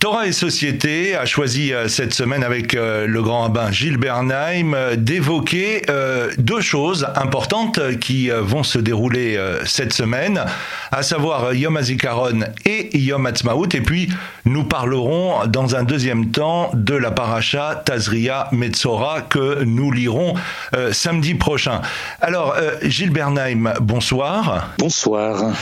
[0.00, 4.72] Torah et Société a choisi euh, cette semaine avec euh, le grand rabbin Gilles Bernheim
[4.72, 5.82] euh, d'évoquer
[6.38, 10.44] deux choses importantes qui vont se dérouler cette semaine,
[10.92, 13.68] à savoir Yom HaZikaron et Yom Ha'atzmaut.
[13.74, 14.08] Et puis,
[14.44, 20.34] nous parlerons dans un deuxième temps de la paracha Tazria Metzora que nous lirons
[20.92, 21.80] samedi prochain.
[22.20, 24.70] Alors, Gilles Bernheim, bonsoir.
[24.78, 25.52] Bonsoir.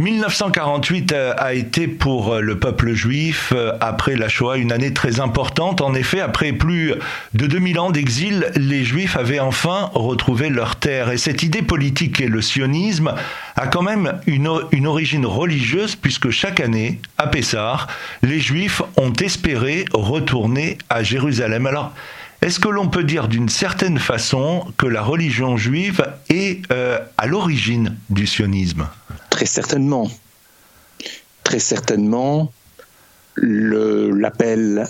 [0.00, 4.94] 1948 euh, a été pour euh, le peuple juif, euh, après la Shoah, une année
[4.94, 5.82] très importante.
[5.82, 6.94] En effet, après plus
[7.34, 11.10] de 2000 ans d'exil, les juifs avaient enfin retrouvé leur terre.
[11.10, 13.12] Et cette idée politique et le sionisme
[13.56, 17.86] a quand même une, une origine religieuse, puisque chaque année, à Pessah,
[18.22, 21.66] les juifs ont espéré retourner à Jérusalem.
[21.66, 21.92] Alors,
[22.40, 26.62] est-ce que l'on peut dire d'une certaine façon que la religion juive est
[27.18, 28.88] à l'origine du sionisme?
[29.40, 30.06] Très certainement.
[31.44, 32.52] Très certainement,
[33.36, 34.86] l'appel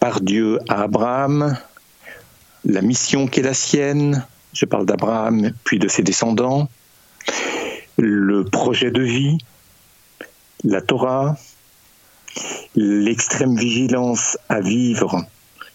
[0.00, 1.56] par Dieu à Abraham,
[2.66, 6.68] la mission qui est la sienne, je parle d'Abraham puis de ses descendants,
[7.96, 9.38] le projet de vie,
[10.62, 11.38] la Torah,
[12.76, 15.24] l'extrême vigilance à vivre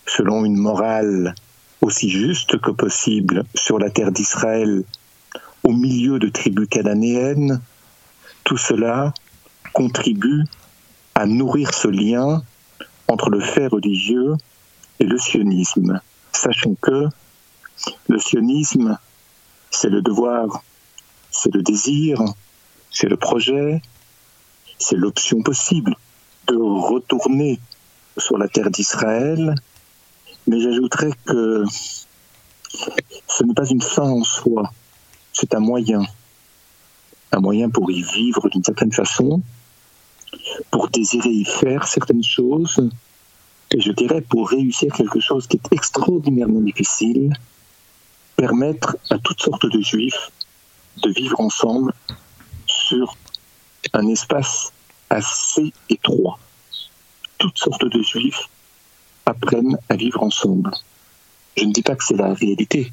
[0.05, 1.33] selon une morale
[1.81, 4.83] aussi juste que possible sur la terre d'Israël
[5.63, 7.61] au milieu de tribus cananéennes,
[8.45, 9.11] tout cela
[9.73, 10.43] contribue
[11.15, 12.43] à nourrir ce lien
[13.07, 14.35] entre le fait religieux
[14.99, 15.99] et le sionisme.
[16.31, 17.09] Sachons que
[18.07, 18.97] le sionisme,
[19.71, 20.63] c'est le devoir,
[21.31, 22.19] c'est le désir,
[22.91, 23.81] c'est le projet,
[24.77, 25.95] c'est l'option possible
[26.47, 27.59] de retourner
[28.17, 29.55] sur la terre d'Israël,
[30.47, 31.65] mais j'ajouterais que
[33.27, 34.71] ce n'est pas une fin en soi,
[35.33, 36.05] c'est un moyen
[37.31, 39.41] un moyen pour y vivre d'une certaine façon,
[40.71, 42.89] pour désirer y faire certaines choses,
[43.71, 47.33] et je dirais pour réussir quelque chose qui est extraordinairement difficile,
[48.35, 50.31] permettre à toutes sortes de juifs
[51.03, 51.93] de vivre ensemble
[52.67, 53.15] sur
[53.93, 54.71] un espace
[55.09, 56.39] assez étroit.
[57.37, 58.49] Toutes sortes de juifs
[59.25, 60.71] apprennent à vivre ensemble.
[61.57, 62.91] Je ne dis pas que c'est la réalité.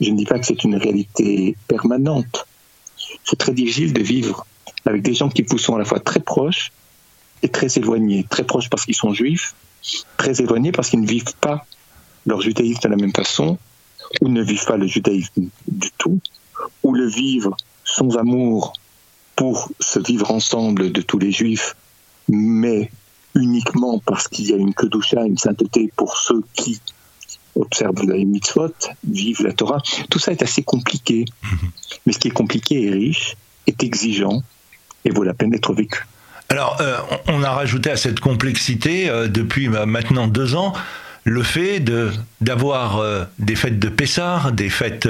[0.00, 2.46] Je ne dis pas que c'est une réalité permanente
[3.28, 4.46] c'est très difficile de vivre
[4.84, 6.72] avec des gens qui vous sont à la fois très proches
[7.42, 8.24] et très éloignés.
[8.30, 9.54] Très proches parce qu'ils sont juifs,
[10.16, 11.66] très éloignés parce qu'ils ne vivent pas
[12.24, 13.58] leur judaïsme de la même façon,
[14.20, 16.20] ou ne vivent pas le judaïsme du tout,
[16.82, 17.50] ou le vivent
[17.84, 18.72] sans amour
[19.34, 21.76] pour se vivre ensemble de tous les juifs,
[22.28, 22.90] mais
[23.34, 26.80] uniquement parce qu'il y a une kedusha, une sainteté pour ceux qui
[27.56, 28.72] observent les mitzvot,
[29.08, 29.82] vivent la Torah.
[30.10, 31.24] Tout ça est assez compliqué.
[31.42, 31.70] Mhm.
[32.06, 33.36] Mais ce qui est compliqué et riche
[33.66, 34.42] est exigeant
[35.04, 36.04] et vaut la peine d'être vécu.
[36.48, 40.72] Alors, euh, on a rajouté à cette complexité, euh, depuis bah, maintenant deux ans,
[41.24, 45.08] le fait de d'avoir euh, des fêtes de Pessah, des fêtes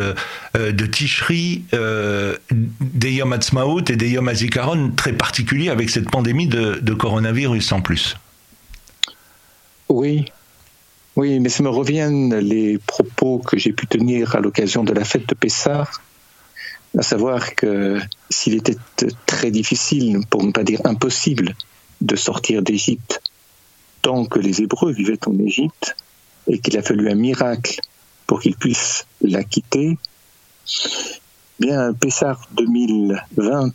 [0.55, 1.65] de Tishri,
[2.81, 7.71] des Yom Ha'atzmaut et des Yom HaZikaron très particuliers avec cette pandémie de, de coronavirus
[7.73, 8.17] en plus.
[9.91, 10.25] Oui,
[11.17, 15.05] oui, mais ça me reviennent les propos que j'ai pu tenir à l'occasion de la
[15.05, 15.89] fête de Pessah,
[16.97, 17.99] à savoir que
[18.31, 18.77] s'il était
[19.27, 21.55] très difficile, pour ne pas dire impossible,
[22.03, 23.23] de sortir d'Égypte
[24.03, 25.97] tant que les Hébreux vivaient en Égypte,
[26.47, 27.81] et qu'il a fallu un miracle
[28.27, 29.99] pour qu'ils puissent la quitter,
[31.59, 33.73] bien Pessah 2020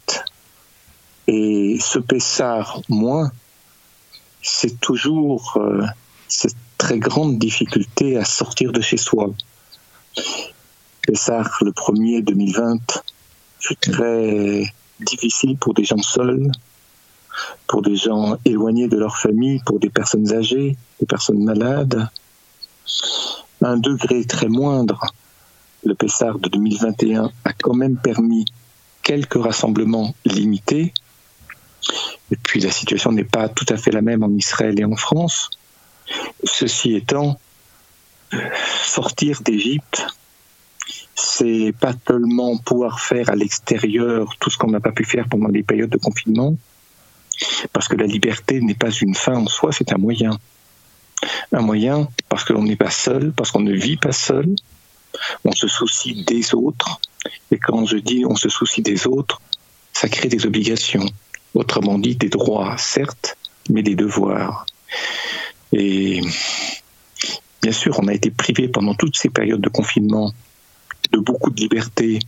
[1.28, 3.32] et ce Pessah moins,
[4.42, 5.86] c'est toujours euh,
[6.82, 9.30] très grande difficulté à sortir de chez soi.
[11.04, 13.04] Pessah, le premier 2020,
[13.60, 14.64] fut très
[15.00, 16.52] difficile pour des gens seuls,
[17.68, 22.10] pour des gens éloignés de leur famille, pour des personnes âgées, des personnes malades.
[23.62, 25.06] Un degré très moindre,
[25.84, 28.46] le Pessar de 2021 a quand même permis
[29.04, 30.96] quelques rassemblements limités.
[32.32, 34.96] Et puis la situation n'est pas tout à fait la même en Israël et en
[34.96, 35.52] France.
[36.44, 37.40] Ceci étant,
[38.84, 40.06] sortir d'Égypte,
[41.16, 45.48] c'est pas seulement pouvoir faire à l'extérieur tout ce qu'on n'a pas pu faire pendant
[45.48, 46.56] les périodes de confinement,
[47.74, 50.38] parce que la liberté n'est pas une fin en soi, c'est un moyen.
[51.52, 54.56] Un moyen parce que l'on n'est pas seul, parce qu'on ne vit pas seul,
[55.46, 57.00] on se soucie des autres,
[57.52, 59.42] et quand je dis on se soucie des autres,
[59.94, 61.06] ça crée des obligations.
[61.54, 63.38] Autrement dit, des droits, certes,
[63.70, 64.66] mais des devoirs.
[65.74, 66.22] Et
[67.62, 70.34] bien sûr, on a été privé pendant toutes ces périodes de confinement
[71.12, 72.20] de beaucoup de liberté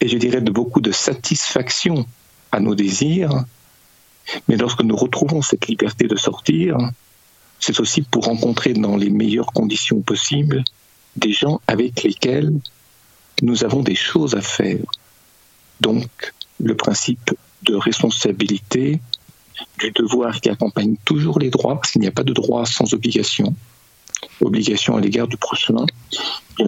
[0.00, 2.06] et je dirais de beaucoup de satisfaction
[2.52, 3.44] à nos désirs.
[4.46, 6.76] Mais lorsque nous retrouvons cette liberté de sortir,
[7.58, 10.62] c'est aussi pour rencontrer dans les meilleures conditions possibles
[11.16, 12.52] des gens avec lesquels
[13.42, 14.78] nous avons des choses à faire.
[15.80, 16.08] Donc,
[16.60, 19.00] le principe de responsabilité,
[19.78, 22.92] du devoir qui accompagne toujours les droits, parce qu'il n'y a pas de droit sans
[22.94, 23.54] obligation,
[24.40, 25.86] obligation à l'égard du prochain,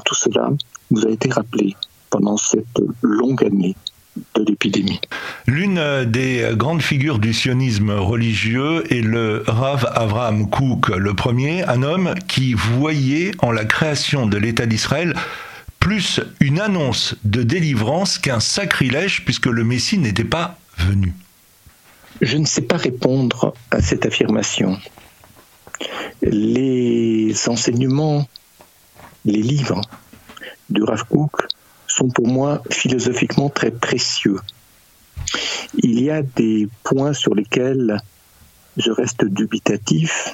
[0.05, 0.51] tout cela
[0.91, 1.75] nous a été rappelé
[2.11, 2.67] pendant cette
[3.03, 3.77] longue année
[4.35, 5.01] de l'épidémie.
[5.47, 11.83] L'une des grandes figures du sionisme religieux est le Rav Avraham Kook, le premier, un
[11.83, 15.15] homme qui voyait en la création de l'État d'Israël
[15.79, 21.15] plus une annonce de délivrance qu'un sacrilège puisque le Messie n'était pas venu.
[22.21, 24.79] Je ne sais pas répondre à cette affirmation.
[26.21, 28.29] Les enseignements,
[29.25, 29.81] les livres
[30.69, 31.47] du Rav Kook
[31.87, 34.39] sont pour moi philosophiquement très précieux.
[35.83, 37.99] Il y a des points sur lesquels
[38.77, 40.31] je reste dubitatif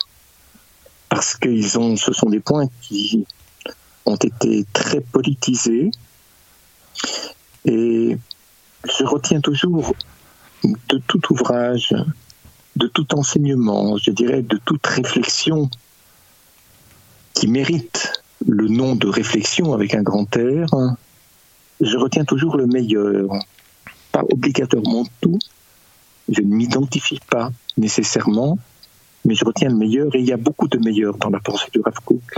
[1.09, 3.25] parce que ont, ce sont des points qui
[4.07, 5.93] ont été très politisés
[7.65, 8.17] et
[8.85, 9.95] je retiens toujours
[10.89, 11.95] de tout ouvrage,
[12.77, 15.71] de tout enseignement, je dirais de toute réflexion
[17.35, 20.69] qui mérite le nom de réflexion avec un grand air,
[21.81, 23.29] je retiens toujours le meilleur.
[24.13, 25.39] Pas obligatoirement tout,
[26.29, 28.59] je ne m'identifie pas nécessairement,
[29.25, 31.67] mais je retiens le meilleur et il y a beaucoup de meilleurs dans la pensée
[31.73, 32.35] du Rav Kook.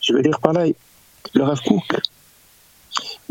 [0.00, 0.66] Je veux dire par là,
[1.34, 2.00] le Rav Kook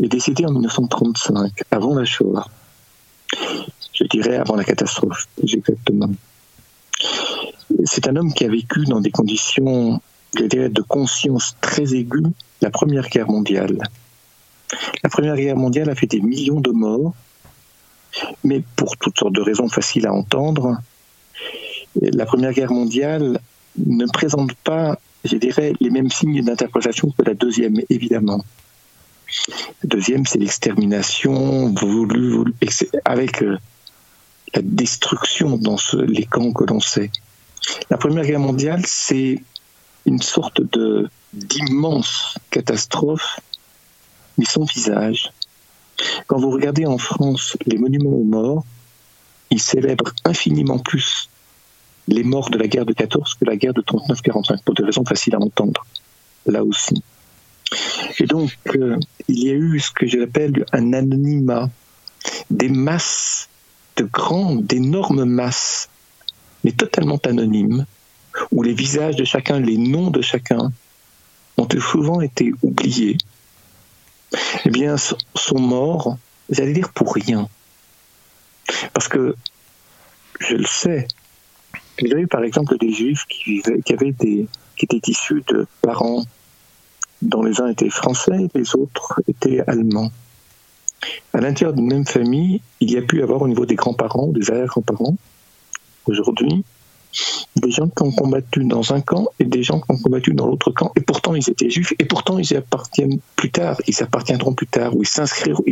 [0.02, 2.46] est décédé en 1935, avant la Shoah.
[4.00, 6.10] Je dirais avant la catastrophe, exactement.
[7.84, 10.00] C'est un homme qui a vécu dans des conditions,
[10.36, 12.24] je dirais, de conscience très aiguë
[12.62, 13.78] la Première Guerre mondiale.
[15.02, 17.14] La Première Guerre mondiale a fait des millions de morts,
[18.44, 20.78] mais pour toutes sortes de raisons faciles à entendre,
[22.00, 23.40] la Première Guerre mondiale
[23.78, 28.44] ne présente pas, je dirais, les mêmes signes d'interprétation que la Deuxième, évidemment.
[29.82, 32.52] La Deuxième, c'est l'extermination voulue,
[33.04, 33.58] avec euh,
[34.54, 37.10] la destruction dans les camps que l'on sait.
[37.90, 39.42] La Première Guerre mondiale, c'est
[40.06, 43.38] une sorte de d'immense catastrophe
[44.40, 45.30] mais son visage.
[46.26, 48.64] Quand vous regardez en France les monuments aux morts,
[49.50, 51.28] ils célèbrent infiniment plus
[52.08, 55.04] les morts de la guerre de 14 que la guerre de 39-45, pour des raisons
[55.04, 55.84] faciles à entendre,
[56.46, 57.02] là aussi.
[58.18, 58.98] Et donc, euh,
[59.28, 61.68] il y a eu ce que j'appelle un anonymat,
[62.50, 63.49] des masses
[64.00, 65.90] de grandes, d'énormes masses,
[66.64, 67.84] mais totalement anonymes,
[68.50, 70.72] où les visages de chacun, les noms de chacun,
[71.58, 73.18] ont souvent été oubliés,
[74.64, 76.16] eh bien, sont morts,
[76.48, 77.46] j'allais dire pour rien.
[78.94, 79.34] Parce que,
[80.38, 81.06] je le sais,
[81.98, 85.42] il y a eu par exemple des juifs qui, qui, avaient des, qui étaient issus
[85.48, 86.24] de parents
[87.20, 90.10] dont les uns étaient français et les autres étaient allemands.
[91.32, 94.50] À l'intérieur d'une même famille, il y a pu avoir au niveau des grands-parents, des
[94.50, 95.16] arrière-grands-parents,
[96.06, 96.64] aujourd'hui,
[97.56, 100.46] des gens qui ont combattu dans un camp et des gens qui ont combattu dans
[100.46, 104.02] l'autre camp, et pourtant ils étaient juifs, et pourtant ils y appartiennent plus tard, ils
[104.02, 105.64] appartiendront plus tard, ou ils s'inscriront,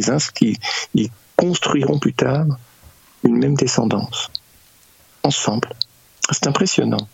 [0.95, 2.47] ils, construiront plus tard
[3.23, 4.31] une même descendance,
[5.23, 5.69] ensemble.
[6.33, 7.09] C'est impressionnant.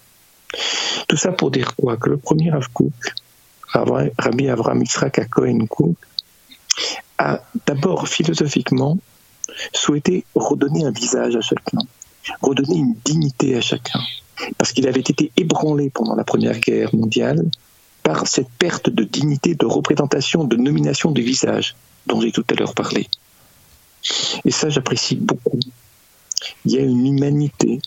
[1.08, 1.99] Tout ça pour dire quoi?
[1.99, 2.66] Que le premier Rav
[4.18, 5.66] Rabbi Avraham Yitzhak à Cohen
[7.18, 8.99] a d'abord philosophiquement
[9.73, 11.78] souhaité redonner un visage à chacun
[12.40, 14.00] redonner une dignité à chacun.
[14.59, 17.44] Parce qu'il avait été ébranlé pendant la Première Guerre mondiale
[18.02, 22.54] par cette perte de dignité, de représentation, de nomination de visage dont j'ai tout à
[22.54, 23.09] l'heure parlé.
[24.44, 25.59] Et ça, j'apprécie beaucoup.
[26.66, 27.80] Il y a une humanité.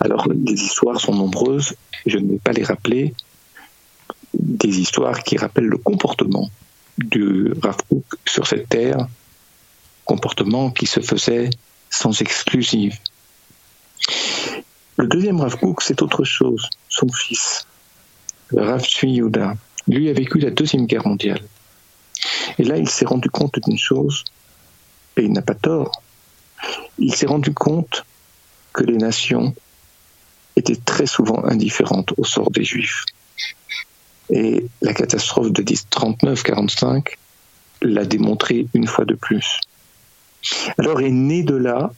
[0.00, 1.74] Alors, les histoires sont nombreuses,
[2.06, 3.14] je ne vais pas les rappeler.
[4.34, 6.50] Des histoires qui rappellent le comportement
[7.04, 7.76] du Rav
[8.26, 9.06] sur cette terre,
[10.04, 11.50] comportement qui se faisait
[11.90, 12.98] sans exclusive,
[14.96, 16.68] le deuxième Rav Kook, c'est autre chose.
[16.88, 17.66] Son fils,
[18.48, 18.84] le Rav
[19.88, 21.40] lui a vécu la Deuxième Guerre mondiale.
[22.58, 24.24] Et là, il s'est rendu compte d'une chose,
[25.16, 26.02] et il n'a pas tort.
[26.98, 28.04] Il s'est rendu compte
[28.72, 29.54] que les nations
[30.56, 33.06] étaient très souvent indifférentes au sort des Juifs.
[34.30, 37.16] Et la catastrophe de 39-45
[37.82, 39.60] l'a démontré une fois de plus.
[40.78, 41.92] Alors est né de là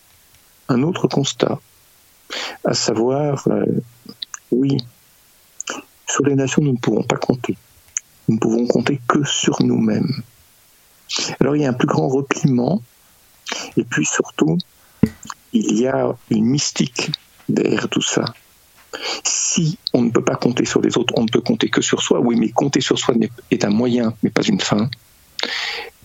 [0.69, 1.61] un autre constat,
[2.65, 3.67] à savoir, euh,
[4.51, 4.79] oui,
[6.09, 7.57] sur les nations, nous ne pouvons pas compter.
[8.29, 10.23] Nous ne pouvons compter que sur nous-mêmes.
[11.41, 12.83] Alors il y a un plus grand repliement,
[13.77, 14.57] et puis surtout,
[15.53, 17.11] il y a une mystique
[17.49, 18.25] derrière tout ça.
[19.25, 22.03] Si on ne peut pas compter sur les autres, on ne peut compter que sur
[22.03, 22.21] soi.
[22.21, 23.15] Oui, mais compter sur soi
[23.51, 24.89] est un moyen, mais pas une fin.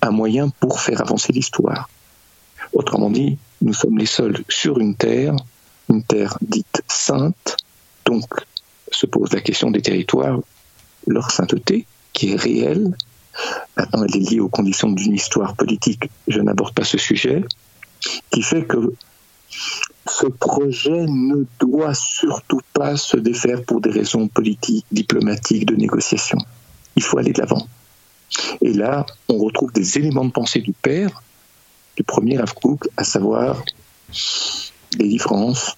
[0.02, 1.90] Un moyen pour faire avancer l'histoire.
[2.74, 5.36] Autrement dit, nous sommes les seuls sur une terre,
[5.90, 7.58] une terre dite sainte,
[8.06, 8.26] donc
[8.92, 10.40] se pose la question des territoires,
[11.08, 12.96] leur sainteté, qui est réelle.
[13.76, 17.44] Maintenant, elle est liée aux conditions d'une histoire politique, je n'aborde pas ce sujet,
[18.32, 18.94] qui fait que
[19.50, 26.38] ce projet ne doit surtout pas se défaire pour des raisons politiques, diplomatiques, de négociation.
[26.96, 27.68] Il faut aller de l'avant.
[28.62, 31.22] Et là, on retrouve des éléments de pensée du père,
[31.96, 32.54] du premier Rav
[32.96, 33.62] à savoir
[34.96, 35.76] différences,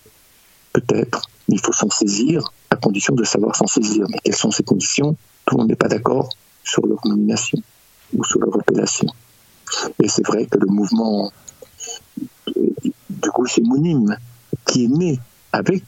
[0.73, 4.05] peut-être, il faut s'en saisir, à condition de savoir s'en saisir.
[4.09, 5.15] Mais quelles sont ces conditions?
[5.45, 6.29] Tout le monde n'est pas d'accord
[6.63, 7.57] sur leur nomination
[8.13, 9.07] ou sur leur appellation.
[10.01, 11.31] Et c'est vrai que le mouvement
[13.21, 14.15] de gauche Mounim,
[14.65, 15.19] qui est né
[15.51, 15.83] avec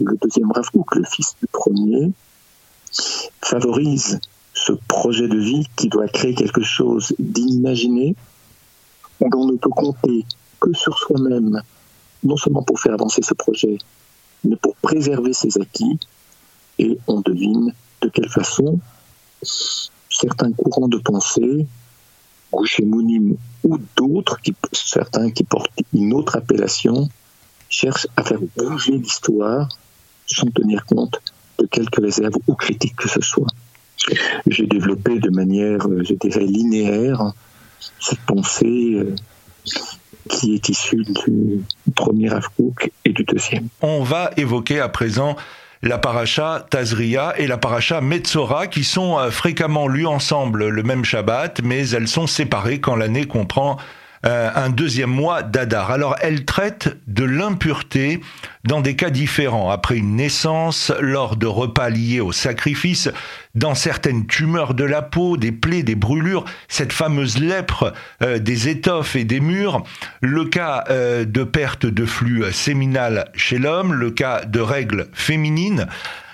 [0.00, 2.12] le deuxième Rav le fils du premier,
[3.42, 4.20] favorise
[4.54, 8.16] ce projet de vie qui doit créer quelque chose d'inimaginé,
[9.20, 10.24] où l'on ne peut compter
[10.60, 11.62] que sur soi-même,
[12.22, 13.78] non seulement pour faire avancer ce projet,
[14.44, 15.98] mais pour préserver ses acquis.
[16.78, 18.78] Et on devine de quelle façon
[20.10, 21.66] certains courants de pensée,
[22.52, 24.38] Goucher Mounim ou d'autres,
[24.72, 27.08] certains qui portent une autre appellation,
[27.68, 29.68] cherchent à faire bouger l'histoire
[30.26, 31.20] sans tenir compte
[31.58, 33.48] de quelques réserves ou critiques que ce soit.
[34.46, 37.32] J'ai développé de manière, euh, je dirais, linéaire
[38.00, 39.14] cette pensée euh,
[40.28, 41.62] qui est issue du
[41.94, 43.68] premier Avkouk et du deuxième.
[43.82, 45.36] On va évoquer à présent
[45.82, 51.04] la paracha Tazria et la paracha Metzora qui sont euh, fréquemment lues ensemble le même
[51.04, 53.78] Shabbat, mais elles sont séparées quand l'année comprend
[54.26, 55.90] euh, un deuxième mois d'Adar.
[55.90, 58.20] Alors elle traite de l'impureté
[58.64, 63.08] dans des cas différents, après une naissance, lors de repas liés au sacrifice,
[63.54, 68.68] dans certaines tumeurs de la peau, des plaies, des brûlures, cette fameuse lèpre euh, des
[68.68, 69.82] étoffes et des murs,
[70.20, 75.86] le cas euh, de perte de flux séminal chez l'homme, le cas de règles féminines.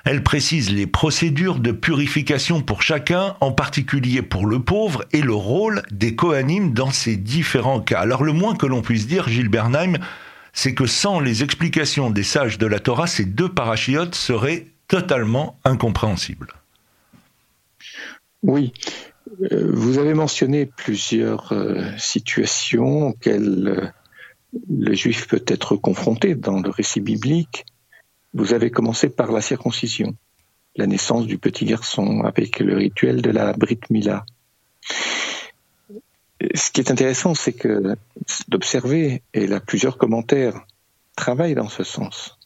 [0.06, 5.34] Elle précise les procédures de purification pour chacun, en particulier pour le pauvre, et le
[5.34, 7.98] rôle des coanimes dans ces différents cas.
[7.98, 9.98] Alors le moins que l'on puisse dire, Gilles Bernheim,
[10.52, 15.58] c'est que sans les explications des sages de la Torah, ces deux parachiotes seraient totalement
[15.64, 16.52] incompréhensibles.
[18.44, 18.72] Oui,
[19.50, 23.86] euh, vous avez mentionné plusieurs euh, situations auxquelles euh,
[24.70, 27.66] le juif peut être confronté dans le récit biblique.
[28.34, 30.14] Vous avez commencé par la circoncision,
[30.76, 34.24] la naissance du petit garçon avec le rituel de la Brit Mila.
[36.54, 37.96] Ce qui est intéressant, c'est que
[38.48, 40.66] d'observer, et là plusieurs commentaires
[41.16, 42.38] travaillent dans ce sens.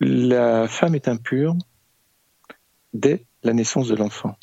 [0.00, 1.56] La femme est impure
[2.94, 4.36] dès la naissance de l'enfant.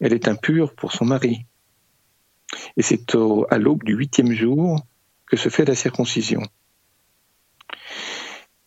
[0.00, 1.46] Elle est impure pour son mari.
[2.76, 3.14] Et c'est
[3.50, 4.80] à l'aube du huitième jour
[5.26, 6.42] que se fait la circoncision.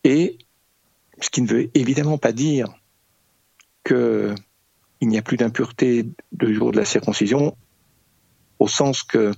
[0.04, 0.38] Et
[1.22, 2.74] ce qui ne veut évidemment pas dire
[3.86, 4.36] qu'il
[5.02, 7.58] n'y a plus d'impureté le jour de la circoncision,
[8.60, 9.34] au sens que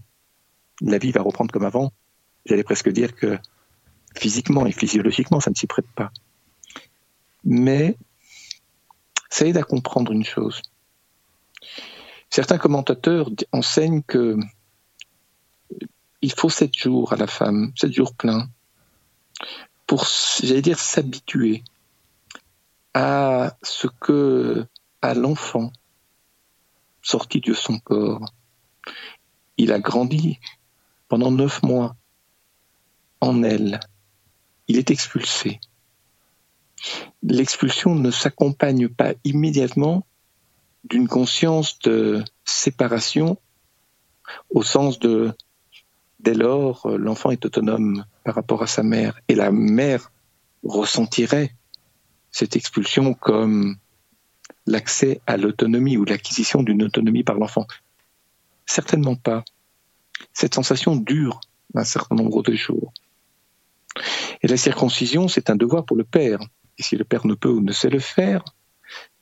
[0.81, 1.91] la vie va reprendre comme avant.
[2.45, 3.37] J'allais presque dire que
[4.15, 6.11] physiquement et physiologiquement, ça ne s'y prête pas.
[7.43, 7.95] Mais
[9.29, 10.61] ça aide à comprendre une chose.
[12.29, 14.37] Certains commentateurs enseignent que
[16.21, 18.49] il faut sept jours à la femme, sept jours pleins,
[19.89, 20.05] pour,
[20.43, 21.63] j'allais dire, s'habituer
[22.93, 24.67] à ce que,
[25.01, 25.71] à l'enfant
[27.01, 28.23] sorti de son corps,
[29.57, 30.39] il a grandi
[31.07, 31.95] pendant neuf mois
[33.19, 33.79] en elle.
[34.67, 35.59] Il est expulsé.
[37.23, 40.05] L'expulsion ne s'accompagne pas immédiatement
[40.83, 43.39] d'une conscience de séparation
[44.51, 45.33] au sens de
[46.19, 50.11] Dès lors, l'enfant est autonome par rapport à sa mère et la mère
[50.63, 51.55] ressentirait
[52.31, 53.77] cette expulsion comme
[54.65, 57.65] l'accès à l'autonomie ou l'acquisition d'une autonomie par l'enfant.
[58.65, 59.43] Certainement pas.
[60.33, 61.39] Cette sensation dure
[61.75, 62.93] un certain nombre de jours.
[64.41, 66.39] Et la circoncision, c'est un devoir pour le père.
[66.77, 68.43] Et si le père ne peut ou ne sait le faire,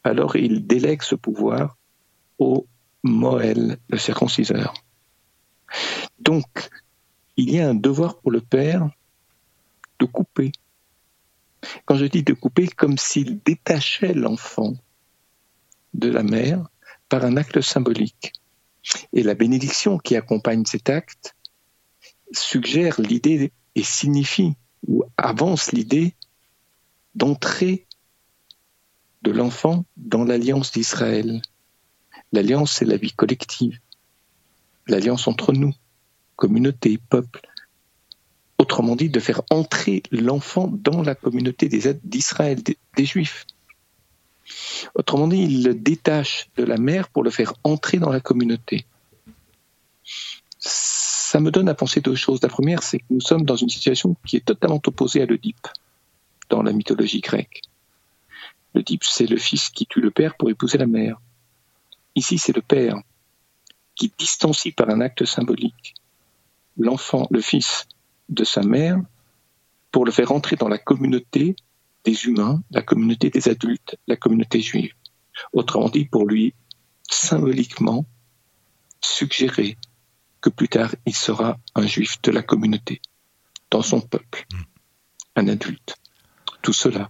[0.03, 1.77] alors il délègue ce pouvoir
[2.39, 2.67] au
[3.03, 4.73] Moël, le circonciseur.
[6.19, 6.47] Donc,
[7.37, 8.89] il y a un devoir pour le père
[9.99, 10.51] de couper.
[11.85, 14.73] Quand je dis de couper, comme s'il détachait l'enfant
[15.93, 16.67] de la mère
[17.09, 18.33] par un acte symbolique.
[19.13, 21.35] Et la bénédiction qui accompagne cet acte
[22.31, 24.53] suggère l'idée et signifie
[24.87, 26.15] ou avance l'idée
[27.15, 27.85] d'entrer
[29.23, 31.41] de l'enfant dans l'alliance d'Israël.
[32.31, 33.79] L'alliance, c'est la vie collective,
[34.87, 35.73] l'alliance entre nous,
[36.37, 37.41] communauté, peuple.
[38.57, 43.45] Autrement dit, de faire entrer l'enfant dans la communauté d'Israël, des, des Juifs.
[44.95, 48.85] Autrement dit, il le détache de la mère pour le faire entrer dans la communauté.
[50.59, 52.41] Ça me donne à penser deux choses.
[52.41, 55.67] La première, c'est que nous sommes dans une situation qui est totalement opposée à l'Oedipe
[56.49, 57.61] dans la mythologie grecque.
[58.73, 61.19] L'Oedipe, c'est le fils qui tue le père pour épouser la mère.
[62.15, 62.95] Ici, c'est le père
[63.95, 65.95] qui distancie par un acte symbolique
[66.77, 67.87] l'enfant, le fils
[68.29, 68.99] de sa mère,
[69.91, 71.55] pour le faire entrer dans la communauté
[72.03, 74.93] des humains, la communauté des adultes, la communauté juive.
[75.53, 76.53] Autrement dit, pour lui
[77.09, 78.05] symboliquement
[79.01, 79.77] suggérer
[80.41, 83.01] que plus tard il sera un juif de la communauté,
[83.71, 84.45] dans son peuple,
[85.35, 85.95] un adulte.
[86.61, 87.09] Tout cela.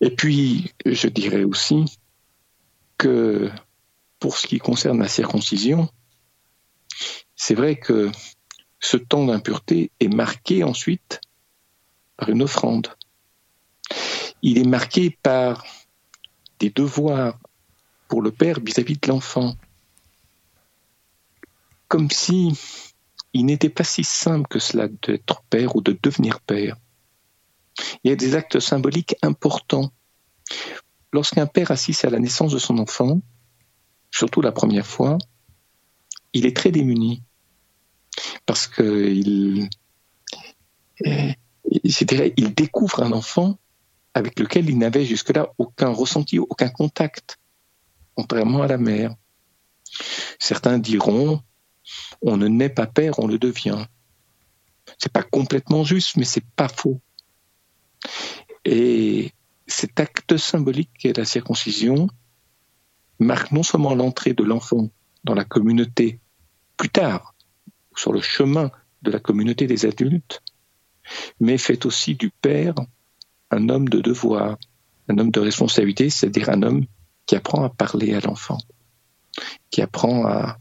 [0.00, 1.98] Et puis, je dirais aussi
[2.96, 3.50] que
[4.18, 5.88] pour ce qui concerne la circoncision,
[7.42, 8.12] c'est vrai que
[8.80, 11.22] ce temps d'impureté est marqué ensuite
[12.18, 12.88] par une offrande.
[14.42, 15.64] Il est marqué par
[16.58, 17.38] des devoirs
[18.08, 19.56] pour le père vis-à-vis de l'enfant.
[21.88, 22.52] Comme si
[23.32, 26.76] il n'était pas si simple que cela d'être père ou de devenir père.
[28.04, 29.90] Il y a des actes symboliques importants.
[31.10, 33.22] Lorsqu'un père assiste à la naissance de son enfant,
[34.10, 35.16] surtout la première fois,
[36.34, 37.22] il est très démuni
[38.46, 39.68] parce qu'il
[41.64, 43.58] il découvre un enfant
[44.14, 47.38] avec lequel il n'avait jusque-là aucun ressenti, aucun contact,
[48.14, 49.14] contrairement à la mère.
[50.38, 51.42] Certains diront
[52.22, 53.84] on ne naît pas père, on le devient.
[54.98, 57.00] C'est pas complètement juste, mais c'est pas faux.
[58.64, 59.32] Et
[59.66, 62.08] cet acte symbolique qu'est la circoncision
[63.18, 64.88] marque non seulement l'entrée de l'enfant
[65.24, 66.20] dans la communauté
[66.76, 67.29] plus tard,
[68.00, 68.70] sur le chemin
[69.02, 70.42] de la communauté des adultes,
[71.38, 72.74] mais fait aussi du père
[73.50, 74.56] un homme de devoir,
[75.08, 76.86] un homme de responsabilité, c'est-à-dire un homme
[77.26, 78.58] qui apprend à parler à l'enfant,
[79.70, 80.58] qui apprend à,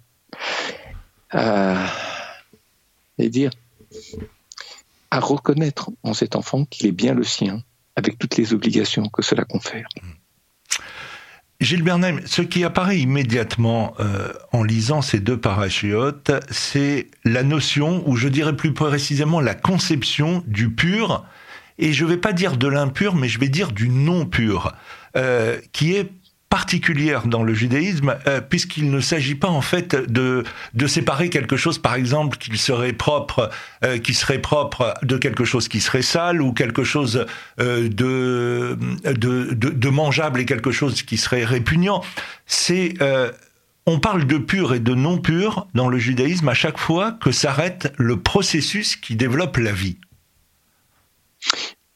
[5.12, 7.64] à reconnaître en cet enfant qu'il est bien le sien,
[7.96, 9.88] avec toutes les obligations que cela confère.
[11.62, 18.02] Gilles Bernheim, ce qui apparaît immédiatement euh, en lisant ces deux parachiotes, c'est la notion,
[18.08, 21.26] ou je dirais plus précisément la conception du pur,
[21.78, 24.72] et je ne vais pas dire de l'impur, mais je vais dire du non pur,
[25.18, 26.10] euh, qui est
[26.50, 31.58] particulière dans le judaïsme, euh, puisqu'il ne s'agit pas en fait de, de séparer quelque
[31.58, 33.52] chose, par exemple, qui serait propre,
[33.84, 37.28] euh, qui serait propre de quelque chose qui serait sale, ou quelque chose
[37.60, 42.04] euh, de, de, de, mangeable et quelque chose qui serait répugnant.
[42.48, 42.96] C'est
[43.86, 47.32] on parle de pur et de non pur dans le judaïsme à chaque fois que
[47.32, 49.98] s'arrête le processus qui développe la vie.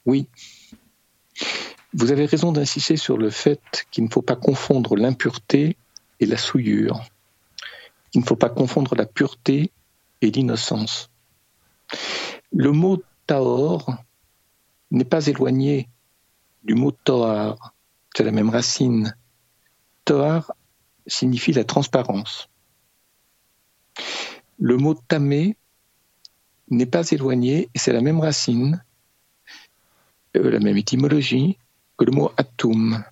[0.05, 0.27] Oui.
[1.95, 5.77] Vous avez raison d'insister sur le fait qu'il ne faut pas confondre l'impureté
[6.19, 7.01] et la souillure.
[8.13, 9.71] Il ne faut pas confondre la pureté
[10.21, 11.09] et l'innocence.
[12.51, 13.95] Le mot taor
[14.91, 15.87] n'est pas éloigné
[16.63, 17.73] du mot toar.
[18.15, 19.15] C'est la même racine.
[20.05, 20.53] Toar
[21.07, 22.49] signifie la transparence.
[24.59, 25.57] Le mot tamé
[26.69, 28.83] n'est pas éloigné et c'est la même racine,
[30.35, 31.57] euh, la même étymologie,
[31.97, 33.03] que le mot atum,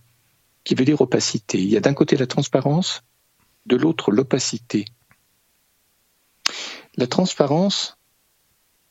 [0.63, 1.59] qui veut dire opacité.
[1.59, 3.03] Il y a d'un côté la transparence,
[3.65, 4.85] de l'autre l'opacité.
[6.95, 7.97] La transparence,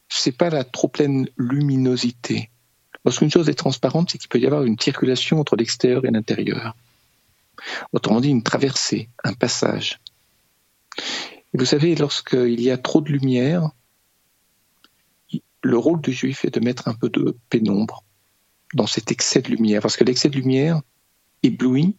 [0.08, 2.50] c'est pas la trop pleine luminosité.
[3.04, 6.76] Lorsqu'une chose est transparente, c'est qu'il peut y avoir une circulation entre l'extérieur et l'intérieur.
[7.92, 10.00] Autrement dit, une traversée, un passage.
[11.52, 13.70] vous savez, lorsqu'il y a trop de lumière,
[15.62, 18.04] le rôle du juif est de mettre un peu de pénombre,
[18.74, 20.80] dans cet excès de lumière, parce que l'excès de lumière
[21.42, 21.96] éblouit,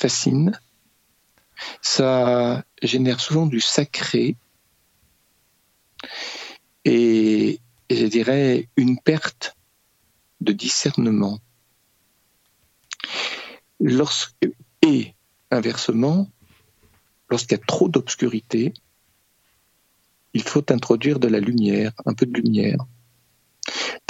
[0.00, 0.58] fascine,
[1.82, 4.36] ça génère souvent du sacré
[6.84, 9.56] et, je dirais une perte
[10.40, 11.38] de discernement.
[14.82, 15.14] et
[15.50, 16.30] inversement,
[17.28, 18.72] lorsqu'il y a trop d'obscurité,
[20.32, 22.78] il faut introduire de la lumière, un peu de lumière.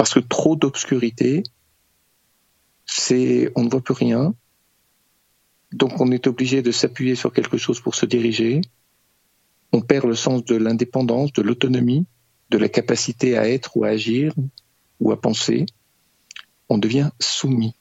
[0.01, 1.43] Parce que trop d'obscurité,
[2.87, 4.35] c'est on ne voit plus rien.
[5.73, 8.63] Donc on est obligé de s'appuyer sur quelque chose pour se diriger.
[9.73, 12.07] on perd le sens de l'indépendance, de l'autonomie,
[12.49, 14.33] de la capacité à être ou à agir
[15.01, 15.67] ou à penser.
[16.71, 17.75] On devient soumis.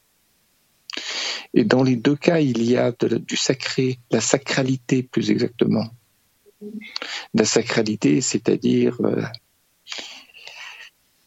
[1.53, 5.87] Et dans les deux cas, il y a du sacré, la sacralité plus exactement.
[7.33, 9.23] La sacralité, c'est-à-dire euh,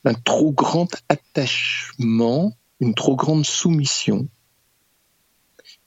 [0.05, 4.29] un trop grand attachement, une trop grande soumission,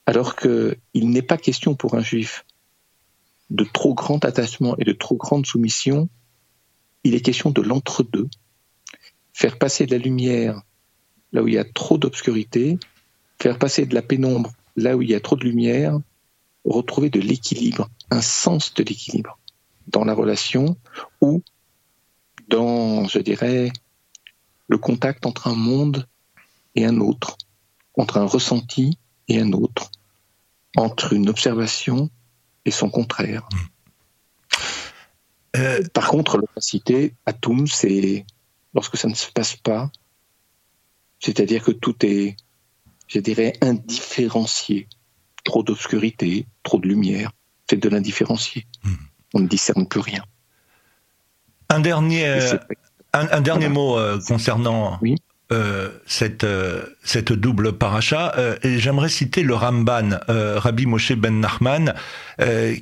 [0.06, 2.44] alors qu'il n'est pas question pour un juif
[3.50, 6.08] de trop grand attachement et de trop grande soumission,
[7.04, 8.28] il est question de l'entre-deux.
[9.32, 10.62] Faire passer de la lumière
[11.32, 12.78] là où il y a trop d'obscurité,
[13.40, 15.98] faire passer de la pénombre là où il y a trop de lumière,
[16.64, 19.38] retrouver de l'équilibre, un sens de l'équilibre
[19.88, 20.76] dans la relation
[21.20, 21.42] ou
[22.48, 23.70] dans, je dirais,
[24.68, 26.06] le contact entre un monde
[26.74, 27.36] et un autre,
[27.96, 28.98] entre un ressenti
[29.28, 29.90] et un autre,
[30.76, 32.10] entre une observation
[32.64, 33.48] et son contraire.
[35.56, 38.26] Euh, Par contre, l'opacité, Atum, c'est
[38.74, 39.90] lorsque ça ne se passe pas,
[41.20, 42.36] c'est-à-dire que tout est,
[43.08, 44.88] je dirais, indifférencié.
[45.44, 47.30] Trop d'obscurité, trop de lumière,
[47.70, 48.66] c'est de l'indifférencié.
[48.82, 48.94] Hmm.
[49.34, 50.24] On ne discerne plus rien.
[51.68, 52.40] Un dernier,
[53.20, 55.16] un, dernier mot euh, concernant oui.
[55.52, 58.34] Euh, cette, euh, cette double paracha.
[58.36, 61.94] Euh, j'aimerais citer le Ramban, Rabbi Moshe Ben Nachman,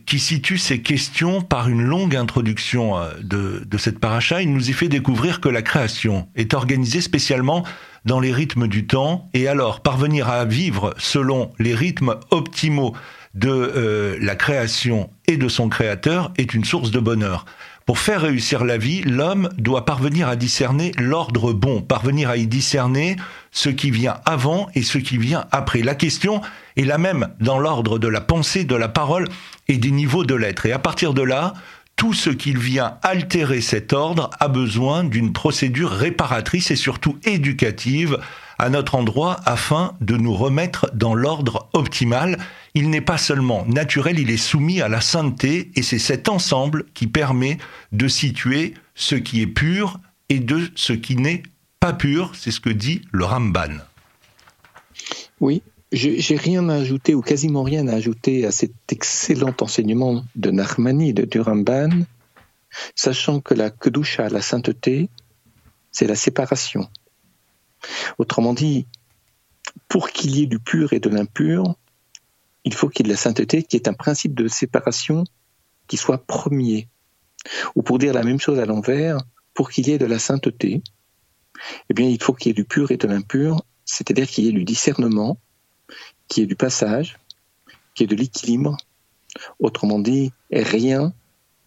[0.06, 4.40] qui situe ces questions par une longue introduction de, de cette paracha.
[4.40, 7.64] Il nous y fait découvrir que la création est organisée spécialement
[8.06, 12.94] dans les rythmes du temps, et alors parvenir à vivre selon les rythmes optimaux
[13.34, 17.44] de la création et de son créateur est une source de bonheur.
[17.86, 22.46] Pour faire réussir la vie, l'homme doit parvenir à discerner l'ordre bon, parvenir à y
[22.46, 23.16] discerner
[23.50, 25.82] ce qui vient avant et ce qui vient après.
[25.82, 26.40] La question
[26.78, 29.28] est la même dans l'ordre de la pensée, de la parole
[29.68, 30.64] et des niveaux de l'être.
[30.64, 31.52] Et à partir de là,
[31.96, 38.18] tout ce qui vient altérer cet ordre a besoin d'une procédure réparatrice et surtout éducative
[38.64, 42.38] à notre endroit afin de nous remettre dans l'ordre optimal.
[42.72, 46.86] Il n'est pas seulement naturel, il est soumis à la sainteté et c'est cet ensemble
[46.94, 47.58] qui permet
[47.92, 50.00] de situer ce qui est pur
[50.30, 51.42] et de ce qui n'est
[51.78, 52.32] pas pur.
[52.34, 53.80] C'est ce que dit le Ramban.
[55.40, 55.60] Oui,
[55.92, 61.12] j'ai rien à ajouter ou quasiment rien à ajouter à cet excellent enseignement de Narmani,
[61.12, 61.90] du Ramban,
[62.94, 65.10] sachant que la Kedusha, la sainteté,
[65.92, 66.88] c'est la séparation.
[68.18, 68.86] Autrement dit,
[69.88, 71.74] pour qu'il y ait du pur et de l'impur,
[72.64, 75.24] il faut qu'il y ait de la sainteté, qui est un principe de séparation
[75.86, 76.88] qui soit premier.
[77.74, 79.18] Ou pour dire la même chose à l'envers,
[79.52, 80.82] pour qu'il y ait de la sainteté,
[81.88, 84.48] eh bien, il faut qu'il y ait du pur et de l'impur, c'est-à-dire qu'il y
[84.48, 85.38] ait du discernement,
[86.28, 87.18] qu'il y ait du passage,
[87.94, 88.76] qu'il y ait de l'équilibre.
[89.58, 91.12] Autrement dit, rien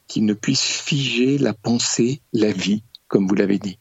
[0.08, 3.77] qui ne puisse figer la pensée, la vie, comme vous l'avez dit.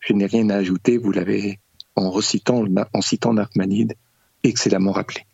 [0.00, 1.58] Je n'ai rien à ajouter, vous l'avez
[1.96, 3.94] en recitant, en citant Narkmanide,
[4.42, 5.26] excellemment rappelé.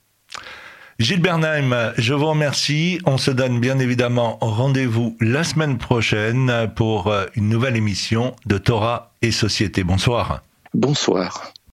[0.99, 3.01] Gilles Bernheim, je vous remercie.
[3.05, 9.13] On se donne bien évidemment rendez-vous la semaine prochaine pour une nouvelle émission de Torah
[9.21, 9.85] et Société.
[9.85, 10.43] Bonsoir.
[10.73, 11.53] Bonsoir.